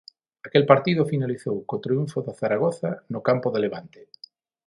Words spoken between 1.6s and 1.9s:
co